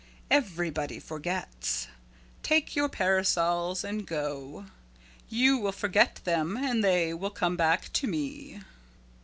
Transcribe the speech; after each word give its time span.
Everybody 0.31 0.99
forgets. 0.99 1.87
Take 2.41 2.75
your 2.75 2.89
parasols 2.89 3.83
and 3.83 4.07
go. 4.07 4.65
You 5.29 5.59
will 5.59 5.71
forget 5.71 6.21
them 6.23 6.57
and 6.57 6.83
they 6.83 7.13
will 7.13 7.29
come 7.29 7.55
back 7.55 7.93
to 7.93 8.07
me." 8.07 8.61